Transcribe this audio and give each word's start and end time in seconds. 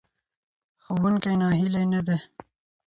ښوونکی 0.83 1.33
ناهیلی 1.41 1.83
نه 1.93 2.01
دی. 2.07 2.17